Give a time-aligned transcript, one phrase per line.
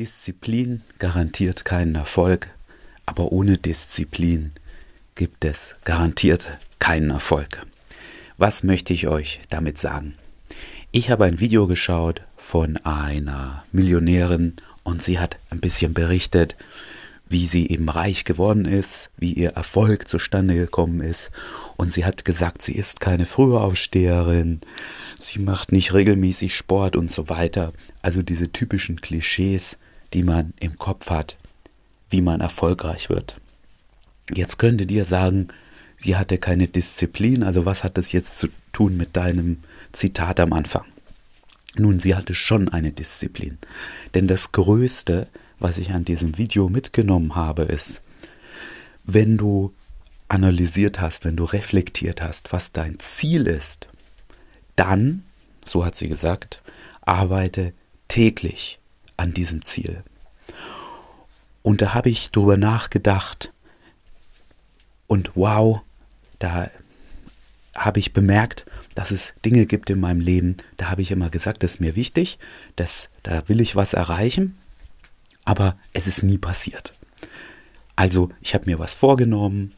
[0.00, 2.48] Disziplin garantiert keinen Erfolg,
[3.04, 4.50] aber ohne Disziplin
[5.14, 7.66] gibt es garantiert keinen Erfolg.
[8.38, 10.14] Was möchte ich euch damit sagen?
[10.90, 14.54] Ich habe ein Video geschaut von einer Millionärin
[14.84, 16.56] und sie hat ein bisschen berichtet,
[17.28, 21.30] wie sie eben reich geworden ist, wie ihr Erfolg zustande gekommen ist.
[21.76, 24.62] Und sie hat gesagt, sie ist keine Frühaufsteherin,
[25.20, 27.74] sie macht nicht regelmäßig Sport und so weiter.
[28.00, 29.76] Also diese typischen Klischees,
[30.12, 31.36] die man im Kopf hat,
[32.10, 33.36] wie man erfolgreich wird.
[34.32, 35.48] Jetzt könntet ihr sagen,
[35.96, 39.58] sie hatte keine Disziplin, also was hat das jetzt zu tun mit deinem
[39.92, 40.84] Zitat am Anfang?
[41.76, 43.58] Nun, sie hatte schon eine Disziplin.
[44.14, 45.28] Denn das Größte,
[45.60, 48.00] was ich an diesem Video mitgenommen habe, ist,
[49.04, 49.72] wenn du
[50.28, 53.88] analysiert hast, wenn du reflektiert hast, was dein Ziel ist,
[54.74, 55.22] dann,
[55.64, 56.62] so hat sie gesagt,
[57.02, 57.72] arbeite
[58.08, 58.79] täglich
[59.20, 60.02] an diesem Ziel.
[61.62, 63.52] Und da habe ich drüber nachgedacht
[65.06, 65.82] und wow,
[66.38, 66.70] da
[67.76, 71.62] habe ich bemerkt, dass es Dinge gibt in meinem Leben, da habe ich immer gesagt,
[71.62, 72.38] das ist mir wichtig,
[72.76, 74.56] das, da will ich was erreichen,
[75.44, 76.94] aber es ist nie passiert.
[77.96, 79.72] Also ich habe mir was vorgenommen,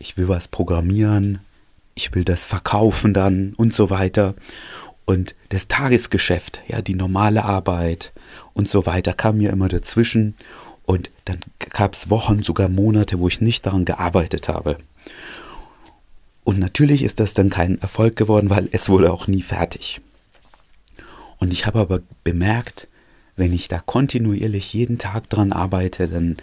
[0.00, 1.38] ich will was programmieren,
[1.94, 4.34] ich will das verkaufen dann und so weiter.
[5.06, 8.12] Und das Tagesgeschäft, ja, die normale Arbeit
[8.54, 10.34] und so weiter kam mir immer dazwischen.
[10.86, 14.78] Und dann gab es Wochen, sogar Monate, wo ich nicht daran gearbeitet habe.
[16.44, 20.00] Und natürlich ist das dann kein Erfolg geworden, weil es wurde auch nie fertig.
[21.38, 22.88] Und ich habe aber bemerkt,
[23.36, 26.36] wenn ich da kontinuierlich jeden Tag dran arbeite, dann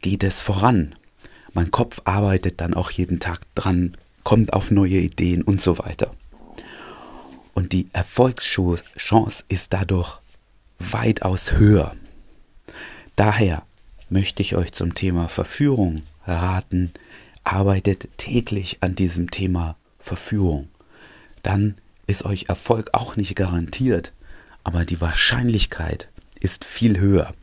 [0.00, 0.94] geht es voran.
[1.52, 3.92] Mein Kopf arbeitet dann auch jeden Tag dran,
[4.24, 6.12] kommt auf neue Ideen und so weiter.
[7.54, 10.18] Und die Erfolgschance ist dadurch
[10.78, 11.94] weitaus höher.
[13.16, 13.62] Daher
[14.08, 16.92] möchte ich euch zum Thema Verführung raten,
[17.44, 20.68] arbeitet täglich an diesem Thema Verführung.
[21.42, 21.76] Dann
[22.06, 24.12] ist euch Erfolg auch nicht garantiert,
[24.64, 26.08] aber die Wahrscheinlichkeit
[26.40, 27.34] ist viel höher.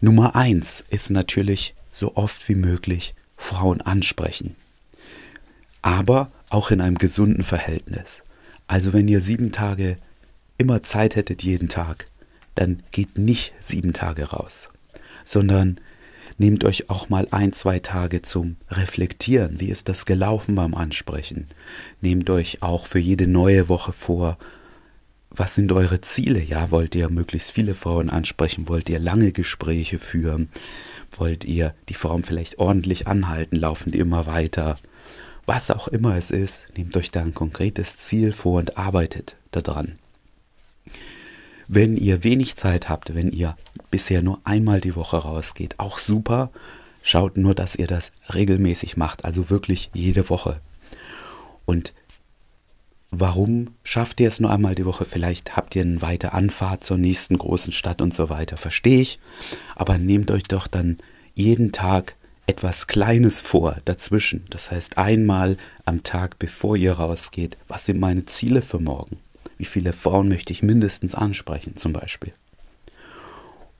[0.00, 4.54] Nummer eins ist natürlich so oft wie möglich Frauen ansprechen.
[5.82, 8.22] Aber auch in einem gesunden Verhältnis.
[8.66, 9.96] Also wenn ihr sieben Tage
[10.58, 12.06] immer Zeit hättet jeden Tag,
[12.54, 14.70] dann geht nicht sieben Tage raus,
[15.24, 15.78] sondern
[16.38, 19.60] nehmt euch auch mal ein, zwei Tage zum Reflektieren.
[19.60, 21.46] Wie ist das gelaufen beim Ansprechen?
[22.00, 24.38] Nehmt euch auch für jede neue Woche vor,
[25.36, 26.40] was sind eure Ziele?
[26.40, 28.68] Ja, wollt ihr möglichst viele Frauen ansprechen?
[28.68, 30.48] Wollt ihr lange Gespräche führen?
[31.10, 33.56] Wollt ihr die Frauen vielleicht ordentlich anhalten?
[33.56, 34.78] Laufen die immer weiter?
[35.46, 39.98] Was auch immer es ist, nehmt euch da ein konkretes Ziel vor und arbeitet daran.
[41.68, 43.56] Wenn ihr wenig Zeit habt, wenn ihr
[43.90, 46.50] bisher nur einmal die Woche rausgeht, auch super.
[47.02, 50.60] Schaut nur, dass ihr das regelmäßig macht, also wirklich jede Woche.
[51.66, 51.92] Und
[53.10, 55.04] warum schafft ihr es nur einmal die Woche?
[55.04, 59.18] Vielleicht habt ihr eine weite Anfahrt zur nächsten großen Stadt und so weiter, verstehe ich.
[59.74, 60.98] Aber nehmt euch doch dann
[61.34, 62.16] jeden Tag
[62.46, 64.44] etwas Kleines vor dazwischen.
[64.50, 69.18] Das heißt einmal am Tag, bevor ihr rausgeht, was sind meine Ziele für morgen?
[69.56, 72.32] Wie viele Frauen möchte ich mindestens ansprechen zum Beispiel?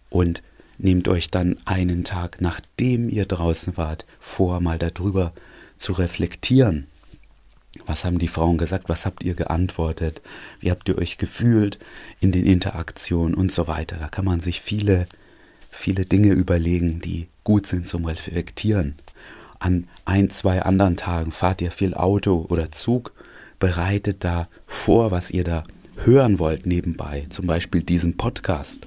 [0.08, 0.42] Und
[0.78, 5.32] nehmt euch dann einen Tag, nachdem ihr draußen wart, vor, mal darüber
[5.76, 6.86] zu reflektieren.
[7.86, 8.88] Was haben die Frauen gesagt?
[8.88, 10.22] Was habt ihr geantwortet?
[10.60, 11.78] Wie habt ihr euch gefühlt
[12.20, 13.96] in den Interaktionen und so weiter?
[13.96, 15.06] Da kann man sich viele,
[15.70, 18.96] viele Dinge überlegen, die gut sind zum Reflektieren.
[19.58, 23.12] An ein, zwei anderen Tagen fahrt ihr viel Auto oder Zug,
[23.58, 25.62] bereitet da vor, was ihr da
[25.96, 28.86] hören wollt nebenbei, zum Beispiel diesen Podcast.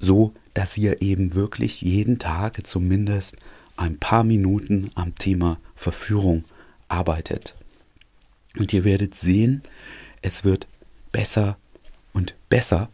[0.00, 3.36] So, dass ihr eben wirklich jeden Tag zumindest
[3.76, 6.44] ein paar Minuten am Thema Verführung
[6.88, 7.54] arbeitet.
[8.56, 9.62] Und ihr werdet sehen,
[10.22, 10.66] es wird
[11.10, 11.56] besser
[12.12, 12.88] und besser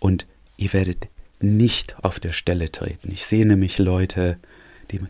[0.00, 0.26] und
[0.56, 1.08] ihr werdet
[1.40, 3.10] nicht auf der Stelle treten.
[3.12, 4.38] Ich sehe nämlich Leute,
[4.90, 5.00] die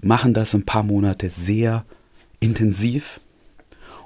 [0.00, 1.84] machen das ein paar Monate sehr
[2.40, 3.20] intensiv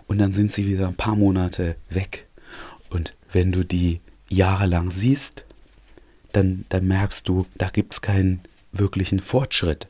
[0.06, 2.26] und dann sind sie wieder ein paar Monate weg.
[2.90, 5.44] Und wenn du die jahrelang siehst,
[6.32, 8.40] dann, dann merkst du, da gibt es keinen
[8.72, 9.88] wirklichen Fortschritt.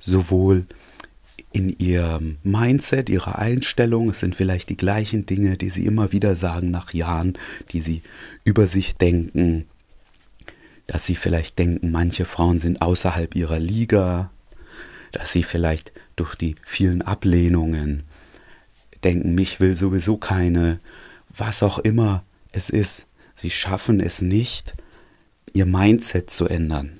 [0.00, 0.66] Sowohl
[1.52, 6.34] in ihrem Mindset, ihrer Einstellung, es sind vielleicht die gleichen Dinge, die sie immer wieder
[6.34, 7.34] sagen nach Jahren,
[7.70, 8.02] die sie
[8.44, 9.66] über sich denken,
[10.86, 14.30] dass sie vielleicht denken, manche Frauen sind außerhalb ihrer Liga,
[15.12, 18.04] dass sie vielleicht durch die vielen Ablehnungen
[19.02, 20.80] denken, mich will sowieso keine,
[21.28, 24.74] was auch immer es ist, sie schaffen es nicht,
[25.52, 26.98] ihr Mindset zu ändern.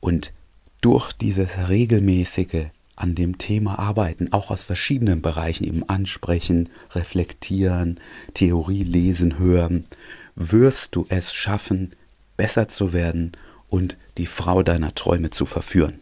[0.00, 0.32] Und
[0.80, 2.66] durch dieses regelmäßige
[2.96, 7.98] an dem Thema arbeiten, auch aus verschiedenen Bereichen, eben ansprechen, reflektieren,
[8.34, 9.86] Theorie lesen, hören,
[10.34, 11.92] wirst du es schaffen,
[12.36, 13.32] besser zu werden
[13.68, 16.01] und die Frau deiner Träume zu verführen.